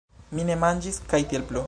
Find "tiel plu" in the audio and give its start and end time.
1.33-1.59